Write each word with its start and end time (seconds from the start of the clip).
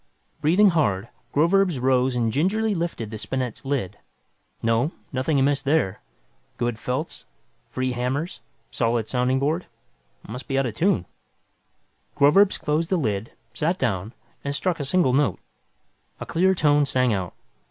Breathing 0.41 0.69
hard, 0.71 1.09
Groverzb 1.31 1.79
rose 1.79 2.15
and 2.15 2.33
gingerly 2.33 2.73
lifted 2.73 3.11
the 3.11 3.19
spinet's 3.19 3.65
lid. 3.65 3.99
No, 4.63 4.93
nothing 5.13 5.37
amiss 5.37 5.61
there. 5.61 6.01
Good 6.57 6.79
felts, 6.79 7.25
free 7.69 7.91
hammers, 7.91 8.41
solid 8.71 9.07
sounding 9.07 9.37
board 9.37 9.67
must 10.27 10.47
be 10.47 10.57
out 10.57 10.65
of 10.65 10.73
tune. 10.73 11.05
Groverzb 12.17 12.59
closed 12.63 12.89
the 12.89 12.97
lid, 12.97 13.33
sat 13.53 13.77
down 13.77 14.13
and 14.43 14.55
struck 14.55 14.79
a 14.79 14.85
single 14.85 15.13
note. 15.13 15.39
A 16.19 16.25
clear 16.25 16.55
tone 16.55 16.83
sang 16.87 17.13
out. 17.13 17.35